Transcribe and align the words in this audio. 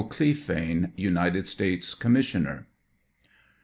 CLEPHANE, 0.09 0.93
United 0.95 1.47
States 1.47 1.93
Gommissioner. 1.93 2.65